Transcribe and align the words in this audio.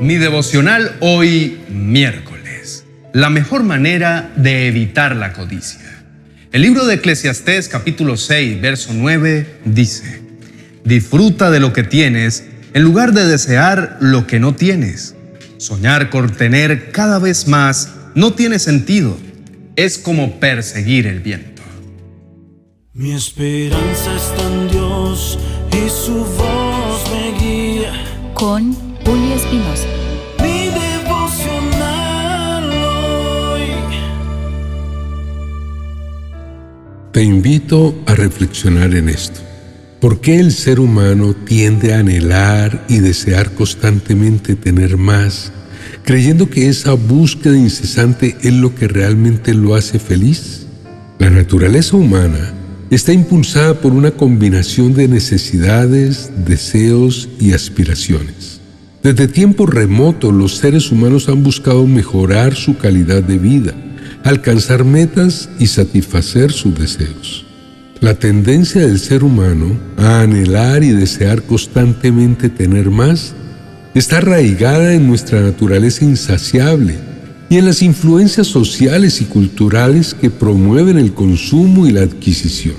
Mi 0.00 0.16
devocional 0.16 0.96
hoy 1.00 1.60
miércoles. 1.68 2.86
La 3.12 3.28
mejor 3.28 3.64
manera 3.64 4.32
de 4.34 4.66
evitar 4.66 5.14
la 5.14 5.34
codicia. 5.34 6.04
El 6.52 6.62
libro 6.62 6.86
de 6.86 6.94
Eclesiastés 6.94 7.68
capítulo 7.68 8.16
6, 8.16 8.62
verso 8.62 8.92
9 8.94 9.60
dice, 9.66 10.22
Disfruta 10.84 11.50
de 11.50 11.60
lo 11.60 11.74
que 11.74 11.82
tienes 11.82 12.46
en 12.72 12.82
lugar 12.82 13.12
de 13.12 13.26
desear 13.26 13.98
lo 14.00 14.26
que 14.26 14.40
no 14.40 14.54
tienes. 14.54 15.16
Soñar 15.58 16.08
con 16.08 16.30
tener 16.30 16.92
cada 16.92 17.18
vez 17.18 17.46
más 17.46 17.90
no 18.14 18.32
tiene 18.32 18.58
sentido. 18.58 19.18
Es 19.76 19.98
como 19.98 20.40
perseguir 20.40 21.06
el 21.06 21.20
viento. 21.20 21.60
Mi 22.94 23.12
esperanza 23.12 24.16
está 24.16 24.46
en 24.46 24.68
Dios 24.70 25.38
y 25.72 25.90
su 25.90 26.24
voz 26.24 27.04
me 27.12 27.38
guía. 27.38 27.92
Con 28.32 28.89
Julio 29.04 29.34
Espinosa. 29.34 29.86
Mi 30.42 30.68
devocional 30.68 32.70
hoy. 32.72 33.68
Te 37.12 37.22
invito 37.22 37.94
a 38.06 38.14
reflexionar 38.14 38.94
en 38.94 39.08
esto. 39.08 39.40
¿Por 40.00 40.20
qué 40.20 40.40
el 40.40 40.52
ser 40.52 40.80
humano 40.80 41.34
tiende 41.34 41.92
a 41.92 41.98
anhelar 41.98 42.86
y 42.88 43.00
desear 43.00 43.52
constantemente 43.52 44.54
tener 44.54 44.96
más, 44.96 45.52
creyendo 46.04 46.48
que 46.48 46.68
esa 46.68 46.94
búsqueda 46.94 47.56
incesante 47.56 48.36
es 48.42 48.54
lo 48.54 48.74
que 48.74 48.88
realmente 48.88 49.52
lo 49.52 49.74
hace 49.74 49.98
feliz? 49.98 50.66
La 51.18 51.28
naturaleza 51.28 51.98
humana 51.98 52.54
está 52.90 53.12
impulsada 53.12 53.74
por 53.74 53.92
una 53.92 54.10
combinación 54.10 54.94
de 54.94 55.06
necesidades, 55.06 56.30
deseos 56.46 57.28
y 57.38 57.52
aspiraciones. 57.52 58.49
Desde 59.02 59.28
tiempos 59.28 59.70
remotos 59.70 60.34
los 60.34 60.58
seres 60.58 60.92
humanos 60.92 61.30
han 61.30 61.42
buscado 61.42 61.86
mejorar 61.86 62.54
su 62.54 62.76
calidad 62.76 63.22
de 63.22 63.38
vida, 63.38 63.72
alcanzar 64.24 64.84
metas 64.84 65.48
y 65.58 65.68
satisfacer 65.68 66.52
sus 66.52 66.78
deseos. 66.78 67.46
La 68.00 68.14
tendencia 68.14 68.82
del 68.82 68.98
ser 68.98 69.24
humano 69.24 69.74
a 69.96 70.20
anhelar 70.20 70.84
y 70.84 70.90
desear 70.90 71.42
constantemente 71.44 72.50
tener 72.50 72.90
más 72.90 73.34
está 73.94 74.18
arraigada 74.18 74.92
en 74.92 75.06
nuestra 75.06 75.40
naturaleza 75.40 76.04
insaciable 76.04 76.98
y 77.48 77.56
en 77.56 77.64
las 77.64 77.80
influencias 77.82 78.48
sociales 78.48 79.22
y 79.22 79.24
culturales 79.24 80.12
que 80.12 80.28
promueven 80.28 80.98
el 80.98 81.14
consumo 81.14 81.86
y 81.86 81.92
la 81.92 82.02
adquisición. 82.02 82.76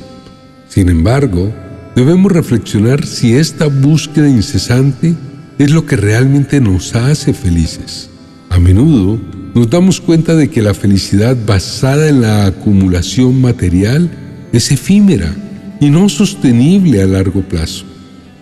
Sin 0.70 0.88
embargo, 0.88 1.52
debemos 1.96 2.32
reflexionar 2.32 3.08
si 3.08 3.34
esta 3.34 3.66
búsqueda 3.66 4.30
incesante 4.30 5.16
es 5.62 5.70
lo 5.70 5.86
que 5.86 5.96
realmente 5.96 6.60
nos 6.60 6.96
hace 6.96 7.36
felices. 7.36 8.10
A 8.50 8.60
menudo 8.60 9.20
nos 9.54 9.70
damos 9.70 10.02
cuenta 10.02 10.36
de 10.36 10.50
que 10.50 10.64
la 10.64 10.74
felicidad 10.74 11.38
basada 11.46 12.10
en 12.10 12.22
la 12.22 12.48
acumulación 12.48 13.40
material 13.40 14.10
es 14.52 14.72
efímera 14.72 15.36
y 15.80 15.92
no 15.92 16.10
sostenible 16.10 17.04
a 17.04 17.06
largo 17.06 17.42
plazo. 17.42 17.86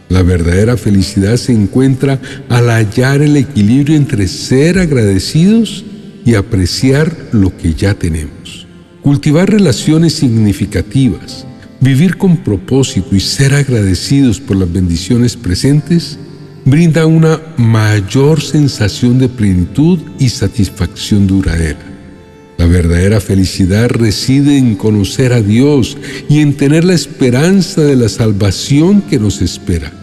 La 0.08 0.24
verdadera 0.24 0.78
felicidad 0.78 1.36
se 1.36 1.52
encuentra 1.52 2.22
al 2.48 2.70
hallar 2.70 3.22
el 3.22 3.36
equilibrio 3.36 3.98
entre 3.98 4.26
ser 4.30 4.80
agradecidos 4.80 5.84
y 6.26 6.36
apreciar 6.36 7.14
lo 7.34 7.56
que 7.58 7.74
ya 7.74 7.96
tenemos. 7.96 8.66
Cultivar 9.02 9.50
relaciones 9.50 10.14
significativas, 10.14 11.46
vivir 11.82 12.16
con 12.16 12.38
propósito 12.38 13.14
y 13.14 13.20
ser 13.20 13.54
agradecidos 13.54 14.40
por 14.40 14.56
las 14.56 14.72
bendiciones 14.72 15.36
presentes 15.36 16.18
brinda 16.66 17.06
una 17.06 17.40
mayor 17.58 18.42
sensación 18.42 19.20
de 19.20 19.30
plenitud 19.30 20.00
y 20.20 20.30
satisfacción 20.30 21.28
duradera. 21.28 21.80
La 22.58 22.66
verdadera 22.66 23.22
felicidad 23.22 23.90
reside 23.90 24.58
en 24.58 24.76
conocer 24.76 25.32
a 25.32 25.42
Dios 25.42 25.98
y 26.28 26.40
en 26.40 26.58
tener 26.58 26.84
la 26.84 26.94
esperanza 26.94 27.82
de 27.82 27.96
la 27.96 28.10
salvación 28.10 29.02
que 29.02 29.18
nos 29.18 29.42
espera. 29.42 29.94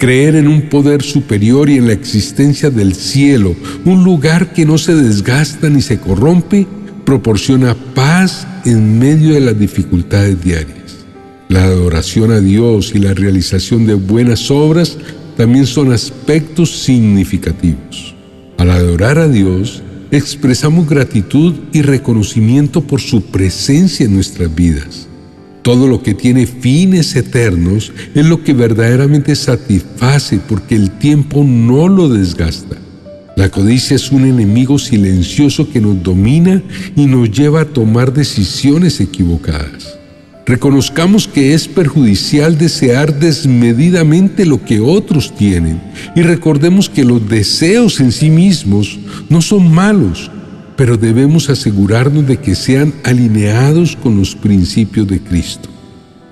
Creer 0.00 0.34
en 0.34 0.48
un 0.48 0.62
poder 0.62 1.02
superior 1.02 1.70
y 1.70 1.76
en 1.76 1.86
la 1.86 1.92
existencia 1.92 2.68
del 2.68 2.94
cielo, 2.96 3.54
un 3.84 4.02
lugar 4.02 4.52
que 4.52 4.66
no 4.66 4.76
se 4.76 4.94
desgasta 4.94 5.70
ni 5.70 5.82
se 5.82 6.00
corrompe, 6.00 6.66
proporciona 7.04 7.76
paz 7.94 8.46
en 8.64 8.98
medio 8.98 9.34
de 9.34 9.40
las 9.40 9.58
dificultades 9.58 10.42
diarias. 10.42 11.06
La 11.48 11.62
adoración 11.62 12.32
a 12.32 12.40
Dios 12.40 12.92
y 12.94 12.98
la 12.98 13.14
realización 13.14 13.86
de 13.86 13.94
buenas 13.94 14.50
obras 14.50 14.98
también 15.36 15.66
son 15.66 15.92
aspectos 15.92 16.70
significativos. 16.82 18.14
Al 18.58 18.70
adorar 18.70 19.18
a 19.18 19.28
Dios, 19.28 19.82
expresamos 20.10 20.88
gratitud 20.88 21.54
y 21.72 21.82
reconocimiento 21.82 22.82
por 22.82 23.00
su 23.00 23.22
presencia 23.22 24.06
en 24.06 24.14
nuestras 24.14 24.54
vidas. 24.54 25.08
Todo 25.62 25.88
lo 25.88 26.02
que 26.02 26.14
tiene 26.14 26.46
fines 26.46 27.16
eternos 27.16 27.92
es 28.14 28.26
lo 28.26 28.44
que 28.44 28.52
verdaderamente 28.52 29.34
satisface 29.34 30.38
porque 30.46 30.76
el 30.76 30.90
tiempo 30.90 31.42
no 31.42 31.88
lo 31.88 32.08
desgasta. 32.08 32.76
La 33.36 33.48
codicia 33.48 33.96
es 33.96 34.12
un 34.12 34.26
enemigo 34.26 34.78
silencioso 34.78 35.68
que 35.68 35.80
nos 35.80 36.00
domina 36.02 36.62
y 36.94 37.06
nos 37.06 37.30
lleva 37.30 37.62
a 37.62 37.64
tomar 37.64 38.12
decisiones 38.12 39.00
equivocadas. 39.00 39.98
Reconozcamos 40.46 41.26
que 41.26 41.54
es 41.54 41.66
perjudicial 41.66 42.58
desear 42.58 43.18
desmedidamente 43.18 44.44
lo 44.44 44.62
que 44.62 44.78
otros 44.78 45.34
tienen 45.34 45.80
y 46.14 46.20
recordemos 46.20 46.90
que 46.90 47.02
los 47.02 47.26
deseos 47.26 47.98
en 48.00 48.12
sí 48.12 48.28
mismos 48.28 48.98
no 49.30 49.40
son 49.40 49.72
malos, 49.72 50.30
pero 50.76 50.98
debemos 50.98 51.48
asegurarnos 51.48 52.26
de 52.26 52.36
que 52.36 52.54
sean 52.54 52.92
alineados 53.04 53.96
con 53.96 54.18
los 54.18 54.34
principios 54.34 55.08
de 55.08 55.20
Cristo. 55.20 55.70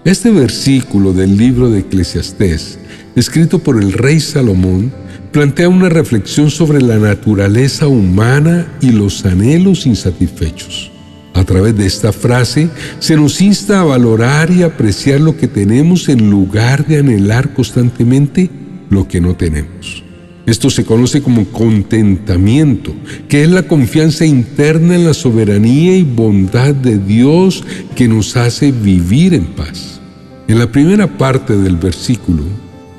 Este 0.04 0.30
versículo 0.30 1.14
del 1.14 1.38
libro 1.38 1.70
de 1.70 1.80
Eclesiastés, 1.80 2.78
escrito 3.16 3.60
por 3.60 3.82
el 3.82 3.94
rey 3.94 4.20
Salomón, 4.20 4.92
plantea 5.30 5.70
una 5.70 5.88
reflexión 5.88 6.50
sobre 6.50 6.82
la 6.82 6.98
naturaleza 6.98 7.86
humana 7.86 8.66
y 8.82 8.90
los 8.90 9.24
anhelos 9.24 9.86
insatisfechos. 9.86 10.92
A 11.34 11.44
través 11.44 11.76
de 11.76 11.86
esta 11.86 12.12
frase 12.12 12.68
se 12.98 13.16
nos 13.16 13.40
insta 13.40 13.80
a 13.80 13.84
valorar 13.84 14.50
y 14.50 14.62
apreciar 14.62 15.20
lo 15.20 15.36
que 15.36 15.48
tenemos 15.48 16.08
en 16.08 16.30
lugar 16.30 16.86
de 16.86 16.98
anhelar 16.98 17.54
constantemente 17.54 18.50
lo 18.90 19.08
que 19.08 19.20
no 19.20 19.34
tenemos. 19.34 20.04
Esto 20.44 20.70
se 20.70 20.84
conoce 20.84 21.22
como 21.22 21.46
contentamiento, 21.46 22.92
que 23.28 23.44
es 23.44 23.50
la 23.50 23.62
confianza 23.62 24.26
interna 24.26 24.96
en 24.96 25.04
la 25.04 25.14
soberanía 25.14 25.96
y 25.96 26.02
bondad 26.02 26.74
de 26.74 26.98
Dios 26.98 27.64
que 27.94 28.08
nos 28.08 28.36
hace 28.36 28.72
vivir 28.72 29.34
en 29.34 29.44
paz. 29.44 30.00
En 30.48 30.58
la 30.58 30.70
primera 30.70 31.16
parte 31.16 31.56
del 31.56 31.76
versículo, 31.76 32.42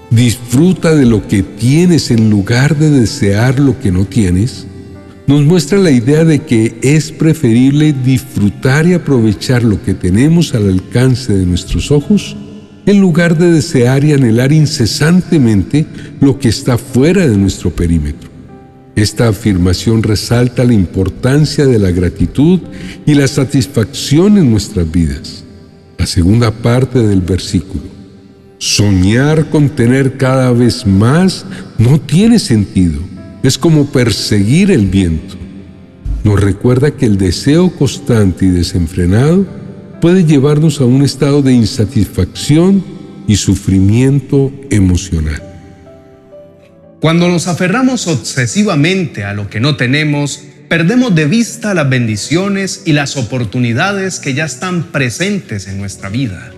disfruta 0.09 0.95
de 0.95 1.05
lo 1.05 1.27
que 1.27 1.43
tienes 1.43 2.11
en 2.11 2.29
lugar 2.29 2.77
de 2.77 2.89
desear 2.89 3.59
lo 3.59 3.77
que 3.79 3.91
no 3.91 4.05
tienes, 4.05 4.65
nos 5.25 5.43
muestra 5.43 5.77
la 5.77 5.91
idea 5.91 6.25
de 6.25 6.39
que 6.39 6.77
es 6.81 7.11
preferible 7.11 7.93
disfrutar 7.93 8.85
y 8.85 8.93
aprovechar 8.93 9.63
lo 9.63 9.81
que 9.81 9.93
tenemos 9.93 10.53
al 10.53 10.69
alcance 10.69 11.33
de 11.33 11.45
nuestros 11.45 11.91
ojos 11.91 12.35
en 12.85 12.99
lugar 12.99 13.37
de 13.37 13.51
desear 13.51 14.03
y 14.03 14.11
anhelar 14.11 14.51
incesantemente 14.51 15.85
lo 16.19 16.37
que 16.39 16.49
está 16.49 16.77
fuera 16.77 17.25
de 17.25 17.37
nuestro 17.37 17.69
perímetro. 17.69 18.29
Esta 18.95 19.29
afirmación 19.29 20.03
resalta 20.03 20.65
la 20.65 20.73
importancia 20.73 21.65
de 21.65 21.79
la 21.79 21.91
gratitud 21.91 22.59
y 23.05 23.15
la 23.15 23.27
satisfacción 23.27 24.37
en 24.37 24.51
nuestras 24.51 24.91
vidas. 24.91 25.45
La 25.97 26.05
segunda 26.05 26.51
parte 26.51 26.99
del 26.99 27.21
versículo. 27.21 27.83
Soñar 28.57 29.49
con 29.49 29.69
tener 29.69 30.17
cada 30.17 30.51
vez 30.51 30.85
más 30.85 31.45
no 31.77 31.99
tiene 31.99 32.39
sentido 32.39 33.12
es 33.43 33.57
como 33.57 33.91
perseguir 33.91 34.71
el 34.71 34.87
viento. 34.87 35.35
Nos 36.23 36.39
recuerda 36.39 36.91
que 36.91 37.05
el 37.05 37.17
deseo 37.17 37.69
constante 37.75 38.45
y 38.45 38.49
desenfrenado 38.49 39.45
puede 39.99 40.23
llevarnos 40.23 40.79
a 40.79 40.85
un 40.85 41.03
estado 41.03 41.41
de 41.41 41.53
insatisfacción 41.53 42.83
y 43.27 43.35
sufrimiento 43.35 44.51
emocional. 44.69 45.41
Cuando 47.01 47.27
nos 47.27 47.47
aferramos 47.47 48.07
obsesivamente 48.07 49.25
a 49.25 49.33
lo 49.33 49.49
que 49.49 49.59
no 49.59 49.75
tenemos, 49.75 50.41
perdemos 50.69 51.13
de 51.13 51.25
vista 51.25 51.73
las 51.73 51.89
bendiciones 51.89 52.83
y 52.85 52.93
las 52.93 53.17
oportunidades 53.17 54.19
que 54.21 54.33
ya 54.33 54.45
están 54.45 54.83
presentes 54.93 55.67
en 55.67 55.77
nuestra 55.77 56.07
vida. 56.07 56.51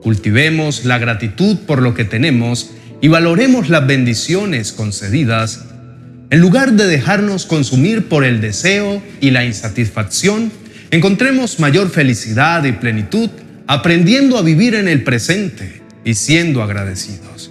Cultivemos 0.00 0.84
la 0.84 0.98
gratitud 0.98 1.58
por 1.66 1.82
lo 1.82 1.94
que 1.94 2.04
tenemos 2.04 2.70
y 3.00 3.08
valoremos 3.08 3.68
las 3.68 3.84
bendiciones 3.84 4.72
concedidas 4.72 5.64
en 6.30 6.40
lugar 6.40 6.72
de 6.72 6.86
dejarnos 6.86 7.46
consumir 7.46 8.08
por 8.08 8.24
el 8.24 8.40
deseo 8.40 9.02
y 9.20 9.30
la 9.30 9.44
insatisfacción, 9.44 10.52
encontremos 10.90 11.58
mayor 11.58 11.90
felicidad 11.90 12.64
y 12.64 12.72
plenitud 12.72 13.30
aprendiendo 13.66 14.36
a 14.36 14.42
vivir 14.42 14.74
en 14.74 14.88
el 14.88 15.04
presente 15.04 15.80
y 16.04 16.14
siendo 16.14 16.62
agradecidos. 16.62 17.50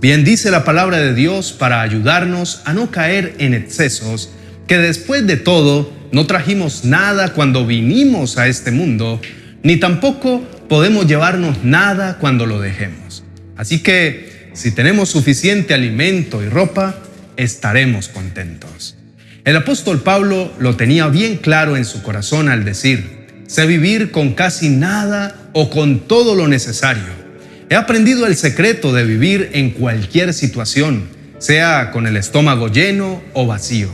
Bien 0.00 0.24
dice 0.24 0.50
la 0.50 0.64
palabra 0.64 0.98
de 0.98 1.14
Dios 1.14 1.52
para 1.52 1.82
ayudarnos 1.82 2.62
a 2.64 2.72
no 2.72 2.90
caer 2.90 3.34
en 3.38 3.54
excesos, 3.54 4.30
que 4.66 4.78
después 4.78 5.26
de 5.26 5.36
todo 5.36 5.92
no 6.12 6.26
trajimos 6.26 6.84
nada 6.84 7.32
cuando 7.32 7.66
vinimos 7.66 8.38
a 8.38 8.48
este 8.48 8.72
mundo, 8.72 9.20
ni 9.62 9.76
tampoco 9.76 10.42
podemos 10.68 11.06
llevarnos 11.06 11.64
nada 11.64 12.18
cuando 12.18 12.46
lo 12.46 12.60
dejemos. 12.60 13.24
Así 13.56 13.80
que 13.80 14.50
si 14.52 14.72
tenemos 14.72 15.10
suficiente 15.10 15.74
alimento 15.74 16.42
y 16.42 16.48
ropa, 16.48 16.96
estaremos 17.36 18.08
contentos. 18.08 18.96
El 19.44 19.56
apóstol 19.56 20.02
Pablo 20.02 20.52
lo 20.58 20.76
tenía 20.76 21.06
bien 21.08 21.36
claro 21.36 21.76
en 21.76 21.84
su 21.84 22.02
corazón 22.02 22.48
al 22.48 22.64
decir, 22.64 23.44
sé 23.46 23.66
vivir 23.66 24.10
con 24.10 24.34
casi 24.34 24.70
nada 24.70 25.50
o 25.52 25.70
con 25.70 26.00
todo 26.00 26.34
lo 26.34 26.48
necesario. 26.48 27.26
He 27.70 27.74
aprendido 27.74 28.26
el 28.26 28.36
secreto 28.36 28.92
de 28.92 29.04
vivir 29.04 29.50
en 29.52 29.70
cualquier 29.70 30.34
situación, 30.34 31.08
sea 31.38 31.90
con 31.92 32.06
el 32.06 32.16
estómago 32.16 32.68
lleno 32.68 33.22
o 33.34 33.46
vacío, 33.46 33.90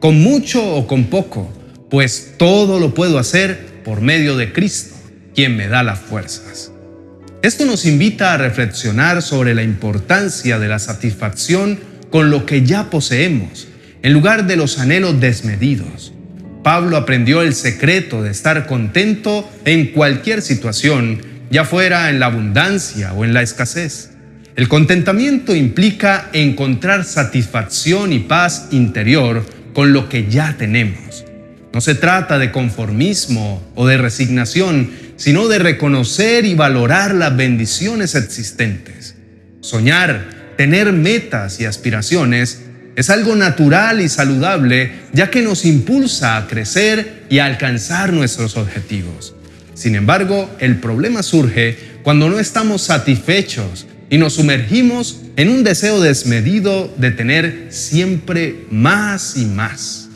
con 0.00 0.20
mucho 0.20 0.62
o 0.74 0.86
con 0.86 1.04
poco, 1.04 1.52
pues 1.90 2.34
todo 2.38 2.78
lo 2.78 2.94
puedo 2.94 3.18
hacer 3.18 3.82
por 3.84 4.00
medio 4.00 4.36
de 4.36 4.52
Cristo, 4.52 4.94
quien 5.34 5.56
me 5.56 5.68
da 5.68 5.82
las 5.82 5.98
fuerzas. 5.98 6.72
Esto 7.42 7.64
nos 7.64 7.86
invita 7.86 8.34
a 8.34 8.36
reflexionar 8.36 9.22
sobre 9.22 9.54
la 9.54 9.62
importancia 9.62 10.58
de 10.58 10.68
la 10.68 10.78
satisfacción 10.78 11.78
con 12.10 12.30
lo 12.30 12.46
que 12.46 12.64
ya 12.64 12.90
poseemos, 12.90 13.68
en 14.02 14.12
lugar 14.12 14.46
de 14.46 14.56
los 14.56 14.78
anhelos 14.78 15.20
desmedidos. 15.20 16.12
Pablo 16.62 16.96
aprendió 16.96 17.42
el 17.42 17.54
secreto 17.54 18.22
de 18.22 18.30
estar 18.30 18.66
contento 18.66 19.50
en 19.64 19.86
cualquier 19.92 20.42
situación, 20.42 21.22
ya 21.50 21.64
fuera 21.64 22.10
en 22.10 22.20
la 22.20 22.26
abundancia 22.26 23.12
o 23.14 23.24
en 23.24 23.32
la 23.32 23.42
escasez. 23.42 24.10
El 24.56 24.68
contentamiento 24.68 25.54
implica 25.54 26.28
encontrar 26.32 27.04
satisfacción 27.04 28.12
y 28.12 28.18
paz 28.18 28.68
interior 28.72 29.46
con 29.72 29.92
lo 29.92 30.08
que 30.08 30.28
ya 30.28 30.56
tenemos. 30.58 31.24
No 31.72 31.80
se 31.80 31.94
trata 31.94 32.38
de 32.38 32.50
conformismo 32.50 33.62
o 33.74 33.86
de 33.86 33.96
resignación, 33.96 34.90
sino 35.16 35.48
de 35.48 35.60
reconocer 35.60 36.44
y 36.44 36.54
valorar 36.54 37.14
las 37.14 37.36
bendiciones 37.36 38.14
existentes. 38.14 39.14
Soñar, 39.60 40.39
tener 40.60 40.92
metas 40.92 41.58
y 41.58 41.64
aspiraciones 41.64 42.60
es 42.94 43.08
algo 43.08 43.34
natural 43.34 44.02
y 44.02 44.10
saludable 44.10 44.92
ya 45.14 45.30
que 45.30 45.40
nos 45.40 45.64
impulsa 45.64 46.36
a 46.36 46.48
crecer 46.48 47.22
y 47.30 47.38
a 47.38 47.46
alcanzar 47.46 48.12
nuestros 48.12 48.58
objetivos. 48.58 49.34
Sin 49.72 49.94
embargo, 49.94 50.54
el 50.58 50.76
problema 50.76 51.22
surge 51.22 51.78
cuando 52.02 52.28
no 52.28 52.38
estamos 52.38 52.82
satisfechos 52.82 53.86
y 54.10 54.18
nos 54.18 54.34
sumergimos 54.34 55.22
en 55.36 55.48
un 55.48 55.64
deseo 55.64 55.98
desmedido 55.98 56.92
de 56.98 57.10
tener 57.10 57.68
siempre 57.70 58.66
más 58.70 59.38
y 59.38 59.46
más. 59.46 60.10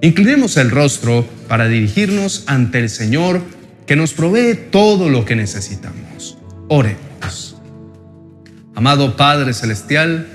Inclinemos 0.00 0.56
el 0.58 0.70
rostro 0.70 1.28
para 1.48 1.66
dirigirnos 1.66 2.44
ante 2.46 2.78
el 2.78 2.88
Señor 2.88 3.42
que 3.84 3.96
nos 3.96 4.12
provee 4.12 4.56
todo 4.70 5.10
lo 5.10 5.24
que 5.24 5.34
necesitamos. 5.34 6.38
Oremos. 6.68 7.55
Amado 8.76 9.16
Padre 9.16 9.54
Celestial, 9.54 10.26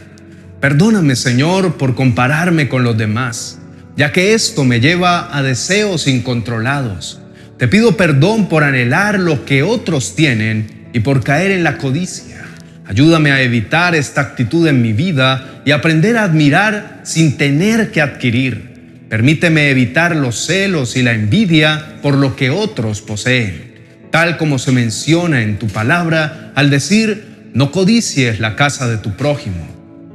perdóname 0.59 1.15
Señor 1.15 1.77
por 1.77 1.93
compararme 1.93 2.67
con 2.69 2.83
los 2.83 2.97
demás, 2.97 3.59
ya 3.95 4.11
que 4.11 4.33
esto 4.33 4.63
me 4.63 4.79
lleva 4.79 5.37
a 5.37 5.43
deseos 5.43 6.07
incontrolados. 6.07 7.21
Te 7.59 7.67
pido 7.67 7.95
perdón 7.95 8.49
por 8.49 8.63
anhelar 8.63 9.19
lo 9.19 9.45
que 9.45 9.61
otros 9.61 10.15
tienen 10.15 10.89
y 10.91 11.01
por 11.01 11.23
caer 11.23 11.51
en 11.51 11.63
la 11.63 11.77
codicia. 11.77 12.43
Ayúdame 12.87 13.31
a 13.31 13.43
evitar 13.43 13.93
esta 13.93 14.21
actitud 14.21 14.65
en 14.65 14.81
mi 14.81 14.91
vida 14.91 15.61
y 15.63 15.69
aprender 15.69 16.17
a 16.17 16.23
admirar 16.23 17.01
sin 17.03 17.37
tener 17.37 17.91
que 17.91 18.01
adquirir. 18.01 19.05
Permíteme 19.07 19.69
evitar 19.69 20.15
los 20.15 20.47
celos 20.47 20.97
y 20.97 21.03
la 21.03 21.13
envidia 21.13 21.97
por 22.01 22.15
lo 22.15 22.35
que 22.35 22.49
otros 22.49 23.01
poseen, 23.01 23.75
tal 24.09 24.37
como 24.37 24.57
se 24.57 24.71
menciona 24.71 25.43
en 25.43 25.59
tu 25.59 25.67
palabra 25.67 26.51
al 26.55 26.71
decir, 26.71 27.30
no 27.53 27.71
codicies 27.71 28.39
la 28.39 28.55
casa 28.55 28.87
de 28.87 28.97
tu 28.97 29.15
prójimo, 29.15 29.67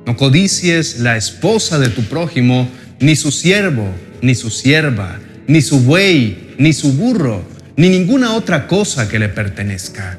no 0.06 0.16
codicies 0.16 1.00
la 1.00 1.16
esposa 1.16 1.78
de 1.78 1.88
tu 1.88 2.02
prójimo, 2.04 2.68
ni 3.00 3.16
su 3.16 3.30
siervo, 3.30 3.88
ni 4.22 4.34
su 4.34 4.50
sierva, 4.50 5.18
ni 5.46 5.60
su 5.62 5.80
buey, 5.80 6.54
ni 6.58 6.72
su 6.72 6.92
burro, 6.92 7.42
ni 7.76 7.88
ninguna 7.88 8.34
otra 8.34 8.66
cosa 8.66 9.08
que 9.08 9.18
le 9.18 9.28
pertenezca. 9.28 10.18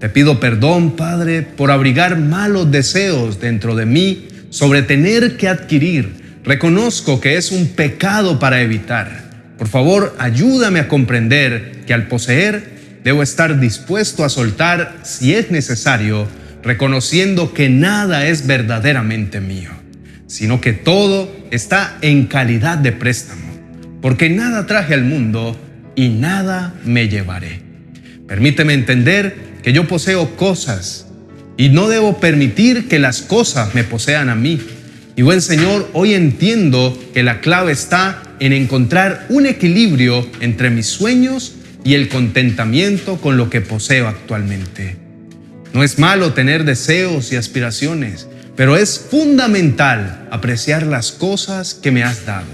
Te 0.00 0.08
pido 0.08 0.40
perdón, 0.40 0.96
Padre, 0.96 1.42
por 1.42 1.70
abrigar 1.70 2.18
malos 2.18 2.70
deseos 2.70 3.40
dentro 3.40 3.74
de 3.74 3.86
mí 3.86 4.28
sobre 4.50 4.82
tener 4.82 5.36
que 5.36 5.48
adquirir 5.48 6.18
Reconozco 6.48 7.20
que 7.20 7.36
es 7.36 7.52
un 7.52 7.66
pecado 7.66 8.38
para 8.38 8.62
evitar. 8.62 9.52
Por 9.58 9.68
favor, 9.68 10.16
ayúdame 10.18 10.80
a 10.80 10.88
comprender 10.88 11.82
que 11.86 11.92
al 11.92 12.06
poseer 12.06 13.00
debo 13.04 13.22
estar 13.22 13.60
dispuesto 13.60 14.24
a 14.24 14.30
soltar 14.30 14.96
si 15.02 15.34
es 15.34 15.50
necesario, 15.50 16.26
reconociendo 16.68 17.54
que 17.54 17.70
nada 17.70 18.26
es 18.26 18.46
verdaderamente 18.46 19.40
mío, 19.40 19.70
sino 20.26 20.60
que 20.60 20.74
todo 20.74 21.34
está 21.50 21.96
en 22.02 22.26
calidad 22.26 22.76
de 22.76 22.92
préstamo, 22.92 23.48
porque 24.02 24.28
nada 24.28 24.66
traje 24.66 24.92
al 24.92 25.02
mundo 25.02 25.58
y 25.96 26.10
nada 26.10 26.74
me 26.84 27.08
llevaré. 27.08 27.62
Permíteme 28.26 28.74
entender 28.74 29.34
que 29.62 29.72
yo 29.72 29.88
poseo 29.88 30.36
cosas 30.36 31.06
y 31.56 31.70
no 31.70 31.88
debo 31.88 32.20
permitir 32.20 32.86
que 32.86 32.98
las 32.98 33.22
cosas 33.22 33.74
me 33.74 33.82
posean 33.82 34.28
a 34.28 34.34
mí 34.34 34.60
y 35.16 35.22
buen 35.22 35.40
Señor, 35.40 35.88
hoy 35.94 36.12
entiendo 36.12 37.02
que 37.14 37.22
la 37.22 37.40
clave 37.40 37.72
está 37.72 38.22
en 38.40 38.52
encontrar 38.52 39.24
un 39.30 39.46
equilibrio 39.46 40.28
entre 40.40 40.68
mis 40.68 40.86
sueños 40.86 41.54
y 41.82 41.94
el 41.94 42.10
contentamiento 42.10 43.16
con 43.16 43.38
lo 43.38 43.48
que 43.48 43.62
poseo 43.62 44.06
actualmente. 44.06 45.07
No 45.72 45.84
es 45.84 45.98
malo 45.98 46.32
tener 46.32 46.64
deseos 46.64 47.32
y 47.32 47.36
aspiraciones, 47.36 48.26
pero 48.56 48.76
es 48.76 48.98
fundamental 48.98 50.26
apreciar 50.30 50.84
las 50.84 51.12
cosas 51.12 51.74
que 51.74 51.90
me 51.90 52.02
has 52.02 52.26
dado. 52.26 52.46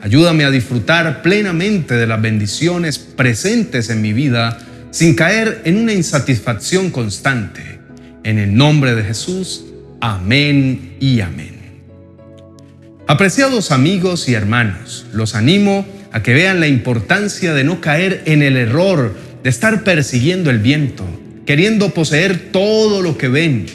Ayúdame 0.00 0.44
a 0.44 0.50
disfrutar 0.50 1.22
plenamente 1.22 1.94
de 1.94 2.06
las 2.06 2.20
bendiciones 2.20 2.98
presentes 2.98 3.90
en 3.90 4.02
mi 4.02 4.12
vida 4.12 4.58
sin 4.90 5.14
caer 5.14 5.62
en 5.64 5.78
una 5.78 5.92
insatisfacción 5.92 6.90
constante. 6.90 7.80
En 8.24 8.38
el 8.38 8.54
nombre 8.54 8.94
de 8.94 9.04
Jesús, 9.04 9.66
amén 10.00 10.96
y 11.00 11.20
amén. 11.20 11.56
Apreciados 13.06 13.70
amigos 13.70 14.28
y 14.28 14.34
hermanos, 14.34 15.06
los 15.12 15.34
animo 15.34 15.86
a 16.12 16.22
que 16.22 16.34
vean 16.34 16.58
la 16.60 16.66
importancia 16.66 17.54
de 17.54 17.62
no 17.62 17.80
caer 17.80 18.22
en 18.26 18.42
el 18.42 18.56
error 18.56 19.14
de 19.44 19.50
estar 19.50 19.84
persiguiendo 19.84 20.50
el 20.50 20.58
viento, 20.58 21.04
queriendo 21.46 21.94
poseer 21.94 22.50
todo 22.50 23.00
lo 23.00 23.16
que 23.16 23.28
ven. 23.28 23.66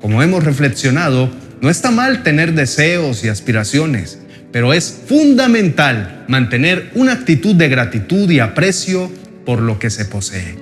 Como 0.00 0.22
hemos 0.22 0.42
reflexionado, 0.42 1.30
no 1.60 1.70
está 1.70 1.90
mal 1.90 2.22
tener 2.22 2.54
deseos 2.54 3.22
y 3.24 3.28
aspiraciones, 3.28 4.18
pero 4.50 4.72
es 4.72 5.02
fundamental 5.06 6.24
mantener 6.28 6.90
una 6.94 7.12
actitud 7.12 7.54
de 7.54 7.68
gratitud 7.68 8.28
y 8.30 8.40
aprecio 8.40 9.12
por 9.44 9.60
lo 9.60 9.78
que 9.78 9.90
se 9.90 10.06
posee. 10.06 10.56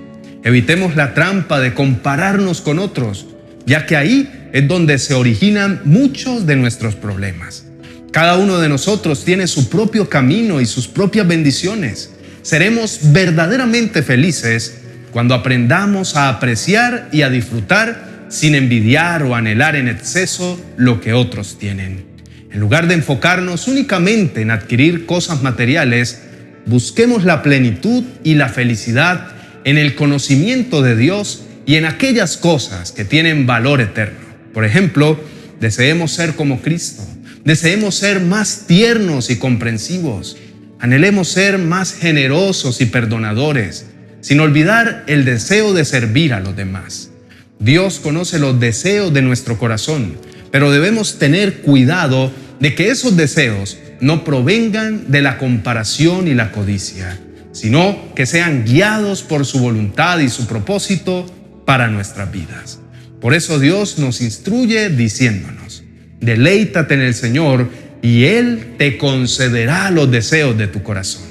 Evitemos 0.44 0.96
la 0.96 1.14
trampa 1.14 1.60
de 1.60 1.72
compararnos 1.72 2.60
con 2.60 2.80
otros, 2.80 3.26
ya 3.64 3.86
que 3.86 3.96
ahí 3.96 4.48
es 4.52 4.66
donde 4.66 4.98
se 4.98 5.14
originan 5.14 5.80
muchos 5.84 6.46
de 6.46 6.56
nuestros 6.56 6.96
problemas. 6.96 7.64
Cada 8.10 8.36
uno 8.36 8.58
de 8.58 8.68
nosotros 8.68 9.24
tiene 9.24 9.46
su 9.46 9.70
propio 9.70 10.08
camino 10.08 10.60
y 10.60 10.66
sus 10.66 10.88
propias 10.88 11.26
bendiciones. 11.26 12.10
Seremos 12.42 13.12
verdaderamente 13.12 14.02
felices 14.02 14.81
cuando 15.12 15.34
aprendamos 15.34 16.16
a 16.16 16.28
apreciar 16.28 17.08
y 17.12 17.22
a 17.22 17.30
disfrutar 17.30 18.26
sin 18.28 18.54
envidiar 18.54 19.22
o 19.22 19.34
anhelar 19.34 19.76
en 19.76 19.88
exceso 19.88 20.60
lo 20.76 21.00
que 21.00 21.12
otros 21.12 21.58
tienen. 21.58 22.04
En 22.50 22.60
lugar 22.60 22.88
de 22.88 22.94
enfocarnos 22.94 23.68
únicamente 23.68 24.42
en 24.42 24.50
adquirir 24.50 25.06
cosas 25.06 25.42
materiales, 25.42 26.22
busquemos 26.66 27.24
la 27.24 27.42
plenitud 27.42 28.04
y 28.24 28.34
la 28.34 28.48
felicidad 28.48 29.28
en 29.64 29.78
el 29.78 29.94
conocimiento 29.94 30.82
de 30.82 30.96
Dios 30.96 31.44
y 31.66 31.76
en 31.76 31.84
aquellas 31.84 32.36
cosas 32.36 32.92
que 32.92 33.04
tienen 33.04 33.46
valor 33.46 33.80
eterno. 33.80 34.18
Por 34.52 34.64
ejemplo, 34.64 35.20
deseemos 35.60 36.12
ser 36.12 36.34
como 36.34 36.60
Cristo 36.60 37.04
Deseemos 37.44 37.96
ser 37.96 38.20
más 38.20 38.66
tiernos 38.68 39.28
y 39.30 39.36
comprensivos. 39.36 40.36
Anhelemos 40.78 41.28
ser 41.28 41.58
más 41.58 41.92
generosos 41.92 42.80
y 42.80 42.86
perdonadores, 42.86 43.86
sin 44.22 44.40
olvidar 44.40 45.04
el 45.08 45.26
deseo 45.26 45.74
de 45.74 45.84
servir 45.84 46.32
a 46.32 46.40
los 46.40 46.56
demás. 46.56 47.10
Dios 47.58 48.00
conoce 48.00 48.38
los 48.38 48.58
deseos 48.58 49.12
de 49.12 49.20
nuestro 49.20 49.58
corazón, 49.58 50.16
pero 50.50 50.70
debemos 50.70 51.18
tener 51.18 51.60
cuidado 51.60 52.32
de 52.58 52.74
que 52.74 52.88
esos 52.88 53.16
deseos 53.16 53.76
no 54.00 54.24
provengan 54.24 55.10
de 55.10 55.22
la 55.22 55.38
comparación 55.38 56.28
y 56.28 56.34
la 56.34 56.52
codicia, 56.52 57.18
sino 57.52 58.14
que 58.14 58.26
sean 58.26 58.64
guiados 58.64 59.22
por 59.22 59.44
su 59.44 59.58
voluntad 59.58 60.20
y 60.20 60.28
su 60.28 60.46
propósito 60.46 61.26
para 61.66 61.88
nuestras 61.88 62.32
vidas. 62.32 62.80
Por 63.20 63.34
eso 63.34 63.58
Dios 63.58 63.98
nos 63.98 64.20
instruye 64.20 64.88
diciéndonos, 64.88 65.84
deleítate 66.20 66.94
en 66.94 67.02
el 67.02 67.14
Señor 67.14 67.68
y 68.02 68.24
Él 68.24 68.74
te 68.78 68.98
concederá 68.98 69.90
los 69.90 70.10
deseos 70.10 70.56
de 70.56 70.68
tu 70.68 70.82
corazón. 70.82 71.22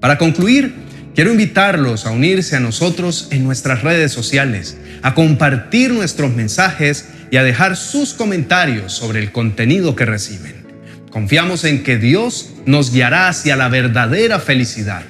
Para 0.00 0.18
concluir, 0.18 0.87
quiero 1.18 1.32
invitarlos 1.32 2.06
a 2.06 2.12
unirse 2.12 2.54
a 2.54 2.60
nosotros 2.60 3.26
en 3.32 3.42
nuestras 3.42 3.82
redes 3.82 4.12
sociales, 4.12 4.76
a 5.02 5.16
compartir 5.16 5.92
nuestros 5.92 6.32
mensajes 6.32 7.08
y 7.32 7.38
a 7.38 7.42
dejar 7.42 7.76
sus 7.76 8.14
comentarios 8.14 8.92
sobre 8.92 9.18
el 9.18 9.32
contenido 9.32 9.96
que 9.96 10.04
reciben. 10.04 10.54
Confiamos 11.10 11.64
en 11.64 11.82
que 11.82 11.98
Dios 11.98 12.50
nos 12.66 12.92
guiará 12.92 13.26
hacia 13.26 13.56
la 13.56 13.68
verdadera 13.68 14.38
felicidad. 14.38 15.02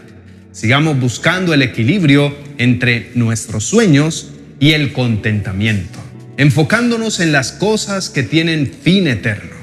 Sigamos 0.50 0.98
buscando 0.98 1.52
el 1.52 1.60
equilibrio 1.60 2.34
entre 2.56 3.10
nuestros 3.14 3.64
sueños 3.64 4.30
y 4.60 4.70
el 4.72 4.94
contentamiento, 4.94 5.98
enfocándonos 6.38 7.20
en 7.20 7.32
las 7.32 7.52
cosas 7.52 8.08
que 8.08 8.22
tienen 8.22 8.72
fin 8.82 9.08
eterno. 9.08 9.56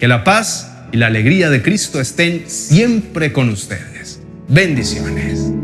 Que 0.00 0.08
la 0.08 0.24
paz 0.24 0.72
y 0.90 0.96
la 0.96 1.06
alegría 1.06 1.50
de 1.50 1.62
Cristo 1.62 2.00
estén 2.00 2.46
siempre 2.48 3.32
con 3.32 3.48
ustedes. 3.48 4.18
Bendiciones. 4.48 5.63